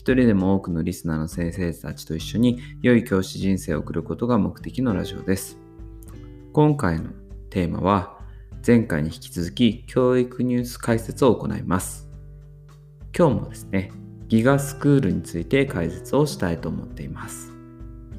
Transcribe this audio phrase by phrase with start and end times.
[0.00, 5.58] 一人でも多くのリスナーの先生たちと一緒に良い教師人生を送ることが目的のラジオです。
[6.54, 7.10] 今回の
[7.50, 8.18] テーマは
[8.66, 12.08] 前回に引き続き教育ニュース解説を行います。
[13.14, 13.92] 今日もですね、
[14.28, 17.52] ギガスクールについて解説をしたいと思っています。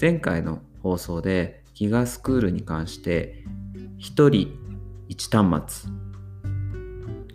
[0.00, 3.42] 前回の放送でギガスクールに関して
[3.98, 4.30] 1人
[5.08, 5.90] 1端末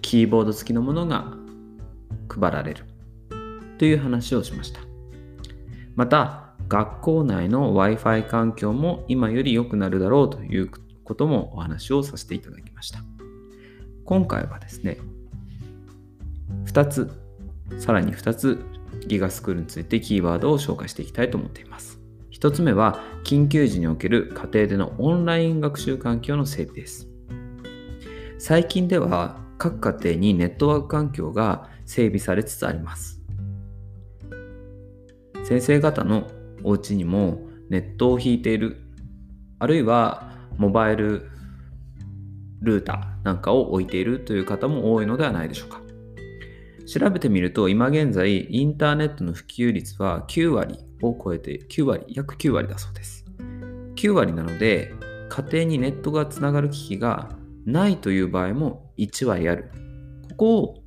[0.02, 1.33] キーボード付きのものが
[2.30, 2.88] 配られる
[3.80, 4.81] という話をしました。
[5.95, 10.69] また、学校内の Wi-Fi 環境も今より良くなるだろうという
[11.03, 13.00] こともお話をさせていただきました。
[14.05, 14.97] 今回はですね、
[16.66, 17.09] 2つ、
[17.80, 18.59] さらに2つ
[19.07, 22.00] ギガスクールについてキーワードを紹介していきたいと思っています。
[22.31, 27.07] 1つ目は、緊急時における家庭でのオンライン学習環境の整備です。
[28.38, 33.19] 最近では各家庭にネットワーク環境が整備されつつあります。
[35.50, 36.28] 先生方の
[36.64, 37.39] お家にも
[37.72, 38.83] ネットを引いている、
[39.58, 41.28] あるいはモバイル
[42.61, 45.81] ルーターなんかを置いているという方も多いのではないでしょうか。
[46.86, 53.25] 調べてみると、今現在、インターネットの普及率は9割を超えて、9割、約9割だそうです。
[53.95, 54.94] 9割なので、
[55.30, 57.30] 家庭にネットがつながる機器が
[57.66, 59.72] ないという場合も1割ある。
[60.30, 60.78] ここを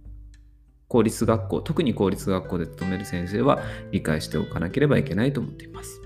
[0.93, 3.62] 公立学校、特に公立学校で勤める先生は
[3.93, 6.03] 理解しておかなければいけないと思っています。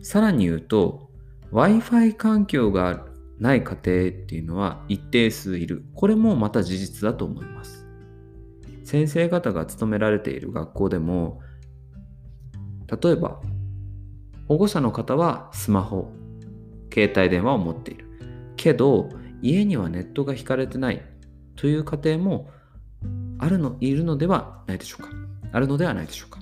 [0.00, 1.10] さらに言うと、
[1.52, 3.04] Wi-Fi 環境が
[3.38, 3.76] ない家庭っ
[4.12, 5.84] ていうのは一定数いる。
[5.94, 7.86] これもまた事実だと思います。
[8.82, 11.40] 先生方が勤められている学校でも、
[13.02, 13.42] 例えば、
[14.48, 16.10] 保護者の方はスマホ、
[16.90, 18.06] 携帯電話を持っている。
[18.56, 19.10] けど、
[19.42, 21.02] 家にはネットが引かれてない
[21.56, 22.50] という家庭も
[23.42, 25.10] あるの、いるのではないでしょうか。
[25.50, 26.38] あるのではないでしょうか。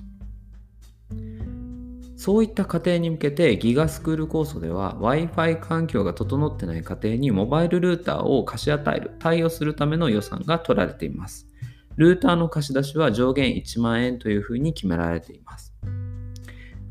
[2.15, 11.47] そういった家庭に向けてギガスクール構想では Wi-Fi 環境が整ってない家庭にモバイルルーターを貸し与える、対応するための予算が取られています。
[11.95, 15.73] ルーターの貸し出しは上限1万円というふうに決められています。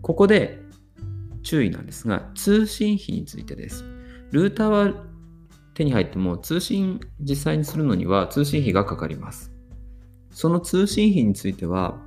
[0.03, 0.59] ここで
[1.44, 3.84] 注意なんですが、通信費についてです。
[4.32, 5.04] ルーターは
[5.75, 9.53] 手に入っても通信実際にするのには通信費がかかります。
[10.30, 11.98] その通信費については、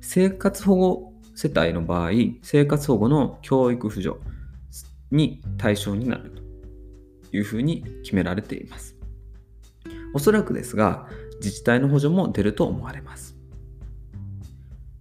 [0.00, 2.10] 生活保護世帯の場合、
[2.42, 4.16] 生活保護の教育扶助
[5.10, 6.30] に対象になる
[7.30, 8.96] というふうに決められています。
[10.14, 13.36] おそらくですが、自治体の補助も出ると思われます。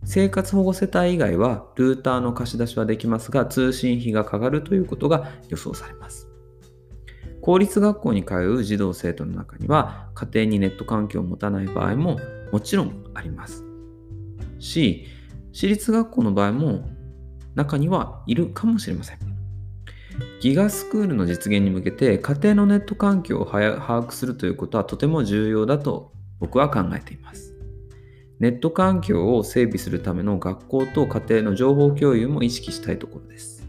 [0.04, 6.28] 生活保護世帯以外は、ルーターの貸し出しはできますが、通信費がかかるということが予想されます。
[7.42, 12.20] 公立学校に通う児童生徒の中には、家庭にネット環境を持たない場合も
[12.52, 13.64] もちろんあります。
[14.60, 15.08] し、
[15.52, 16.86] 私立学校の場合も
[17.56, 19.20] 中にはいるかもしれません。
[20.42, 27.56] ギガスクールの実現に向けて家庭のネット環境を把握するということはとても重要だと僕は考えています。
[28.40, 33.64] ネット環境を整備するための学校と家庭の情報共有も意識したいところです。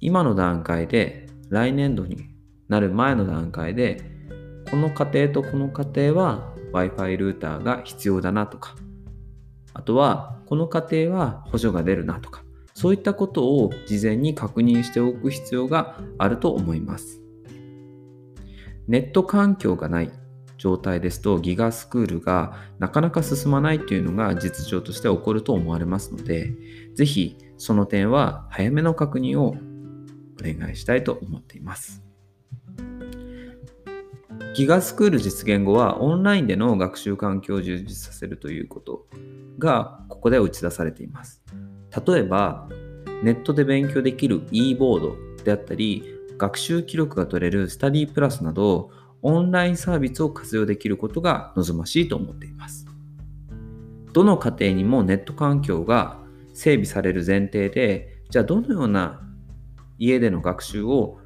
[0.00, 2.28] 今の段階で来年度に
[2.68, 4.02] なる前の段階で
[4.70, 6.54] この家庭とこの家庭は
[6.86, 8.74] Wi-Fi ルーターが必要だなとか。
[9.74, 12.42] あとはこの家庭は補助が出るなとか。
[12.74, 17.20] そういったことを事前に確認しておく必要があると思います。
[18.86, 20.12] ネット環境がない
[20.58, 26.52] 状態ですとギガスクールがなかなか進まないというのが実情として起こると思われますので
[26.94, 29.56] ぜひその点は早めの確認をお
[30.40, 32.02] 願いしたいと思っています。
[34.58, 39.06] ギガスクール実現後はオンラインでの学習環境を充実させるということ
[39.56, 41.44] がここで打ち出されています。
[42.04, 42.68] 例えば
[43.22, 46.02] ネットで勉強できる e ボードであったり
[46.36, 48.90] 学習記録が取れるスタディプラスなど
[49.22, 52.84] オンラインサービスを活用できることが望ましいと思っています。
[54.12, 56.18] どの家庭にもネット環境が
[56.52, 59.20] 整備される前提でじゃあどのような
[59.98, 61.20] 家での学習を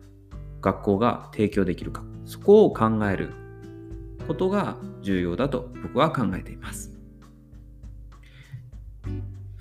[0.61, 3.35] 学校が提供できるかそこを考える
[4.27, 6.93] ことが重要だと僕は考えています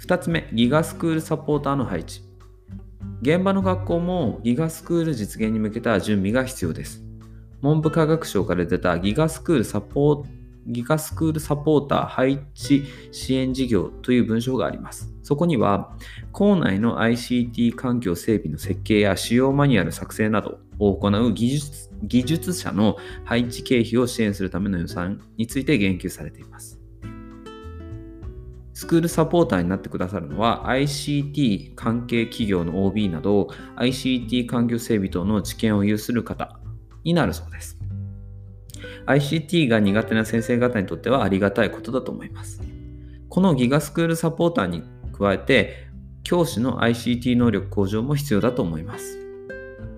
[0.02, 2.22] 2つ目、ギガスクールサポーターの配置。
[3.22, 7.04] 現場の学校もギガスクール実現に向けた準備が必要です。
[7.62, 10.26] 文部科学省から出たギガスクールサポー
[10.68, 15.14] ギガスクールサポーター配置支援事業という文章があります。
[15.24, 15.96] そこには、
[16.32, 26.80] 校内の ICT 環境整備の設計や使用マニュアル作成などを行う技術技術者の配置経費を支援するための予算について言及されています。
[28.74, 36.60] スクールサポーターになってくださるのは ICT 関係企業の OB など ICT 環境整備等の知見を有する方
[37.04, 37.81] になるそうです。
[39.16, 42.62] ICT が苦手な先生方にとってはありがたいことだと思います。
[43.30, 44.84] このギガスクールサポーターに
[45.18, 45.88] 加えて、
[46.24, 49.18] 教師の ICT 能力向上も必要だと思います。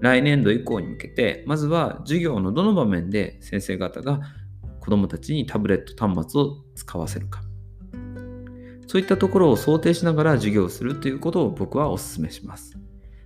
[0.02, 4.20] 来年度以降に向けて、まずは授業のどの場面で先生方が
[4.80, 7.42] 子どもたちにタブレット端末を使わせるか。
[8.88, 12.78] そういったところを想定しながら授業をするということを僕はお勧めします。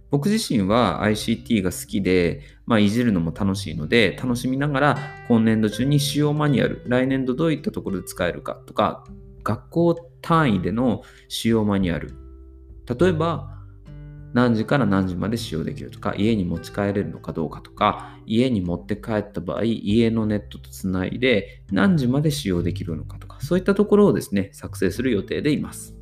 [0.09, 9.04] 僕自身は ICT が好きで、まあ、いじるのも楽しいので、楽しみながら今年度中に使用マニュアル、来年度どういったところで使えるかとか、
[9.44, 12.13] 学校単位での使用マニュアル、
[13.00, 13.57] 例えば
[14.33, 25.96] 何時から何時まで使用できるとか、家に持ち帰れるのかどうかとか、家に持って帰った場合、家のネットとつないで何時まで使用できるのかとか、そういったところをですね、作成する予定でいます。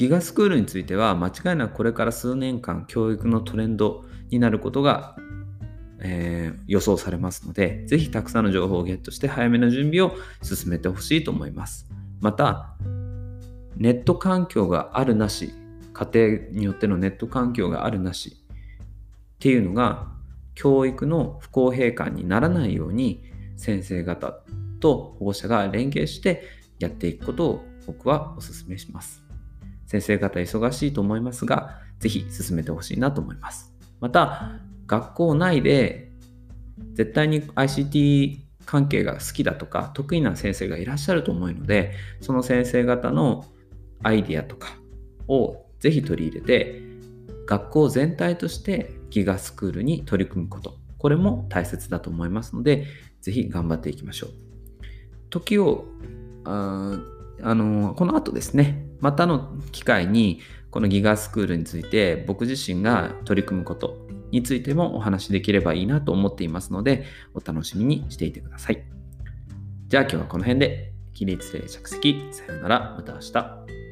[0.00, 5.14] ギガスクールについては間違いなくこれから数年間教育のトレンドになることが、
[5.98, 11.86] えー、予想されますので、ぜひたくさんの情報をゲットして早めの準備を進めてほしいと思います。
[12.18, 12.78] また、
[13.76, 15.52] ネット環境があるなし、
[15.92, 18.38] 家庭によってのネット環境があるなし
[19.34, 20.08] っていうのが
[20.54, 23.22] 教育の不公平感にならないように
[23.58, 24.40] 先生方
[24.80, 26.44] と保護者が連携して
[26.78, 29.29] やっていくことを僕はお勧めします。
[29.90, 33.74] 先生方忙しいと思いますが、ぜひ進めてほしいなと思います。
[33.98, 34.52] また、
[34.86, 36.12] 学校内で
[36.94, 43.44] 絶対に ICT 関係が好きだとか得意な先生がいらっしゃると思うので、その先生方の
[44.04, 44.76] アイディアとか
[45.26, 46.82] をぜひ取り入れて、
[47.46, 52.86] 学校全体としてギガスクールに取り組むこと、これも大切だと思いますので、
[53.22, 54.30] ぜひ頑張っていきましょう。
[55.30, 55.84] 時を、
[56.44, 56.96] あ
[57.42, 63.96] あのこの後ですね、またの機会にこのギガスクールについて僕自身が取り組むこと
[64.30, 67.04] についてもお話しできればいいなと思っていますので
[67.34, 68.84] お楽しみにしていてください。
[69.88, 73.89] じゃあ今日はこの辺で起立例着席さよならまた明日。